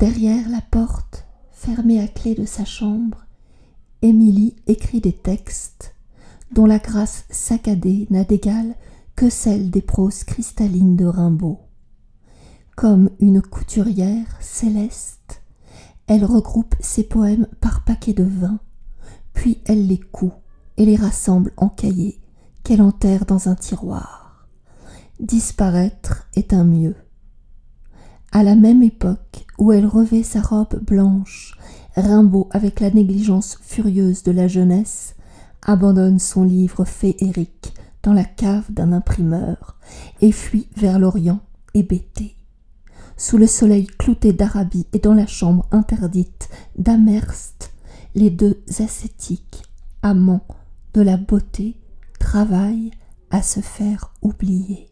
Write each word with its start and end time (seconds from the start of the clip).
Derrière 0.00 0.48
la 0.48 0.62
porte, 0.62 1.26
fermée 1.50 2.00
à 2.00 2.08
clé 2.08 2.34
de 2.34 2.46
sa 2.46 2.64
chambre, 2.64 3.26
Émilie 4.00 4.56
écrit 4.66 5.02
des 5.02 5.12
textes 5.12 5.94
dont 6.52 6.64
la 6.64 6.78
grâce 6.78 7.26
saccadée 7.28 8.06
n'a 8.08 8.24
d'égal 8.24 8.76
que 9.14 9.28
celle 9.28 9.70
des 9.70 9.82
proses 9.82 10.24
cristallines 10.24 10.96
de 10.96 11.04
Rimbaud. 11.04 11.58
Comme 12.76 13.10
une 13.20 13.42
couturière 13.42 14.38
céleste, 14.40 15.42
elle 16.06 16.24
regroupe 16.24 16.76
ses 16.80 17.04
poèmes 17.04 17.46
par 17.60 17.84
paquets 17.84 18.14
de 18.14 18.24
vin, 18.24 18.58
puis 19.34 19.60
elle 19.66 19.86
les 19.86 20.00
coud 20.00 20.32
et 20.78 20.86
les 20.86 20.96
rassemble 20.96 21.52
en 21.58 21.68
cahiers 21.68 22.22
qu'elle 22.64 22.80
enterre 22.80 23.26
dans 23.26 23.50
un 23.50 23.54
tiroir. 23.54 24.48
Disparaître 25.20 26.26
est 26.36 26.54
un 26.54 26.64
mieux. 26.64 26.96
À 28.32 28.42
la 28.42 28.54
même 28.54 28.82
époque 28.82 29.44
où 29.60 29.72
elle 29.72 29.86
revêt 29.86 30.24
sa 30.24 30.40
robe 30.40 30.82
blanche, 30.82 31.56
Rimbaud, 31.94 32.48
avec 32.50 32.80
la 32.80 32.90
négligence 32.90 33.58
furieuse 33.62 34.22
de 34.22 34.32
la 34.32 34.48
jeunesse, 34.48 35.14
abandonne 35.62 36.18
son 36.18 36.44
livre 36.44 36.84
féerique 36.84 37.74
dans 38.02 38.14
la 38.14 38.24
cave 38.24 38.72
d'un 38.72 38.92
imprimeur 38.92 39.76
et 40.22 40.32
fuit 40.32 40.68
vers 40.76 40.98
l'Orient 40.98 41.40
hébété. 41.74 42.36
Sous 43.18 43.36
le 43.36 43.46
soleil 43.46 43.86
clouté 43.86 44.32
d'Arabie 44.32 44.86
et 44.94 44.98
dans 44.98 45.12
la 45.12 45.26
chambre 45.26 45.66
interdite 45.70 46.48
d'Amerst, 46.78 47.72
les 48.14 48.30
deux 48.30 48.62
ascétiques, 48.78 49.62
amants 50.02 50.46
de 50.94 51.02
la 51.02 51.18
beauté, 51.18 51.76
travaillent 52.18 52.92
à 53.30 53.42
se 53.42 53.60
faire 53.60 54.14
oublier. 54.22 54.89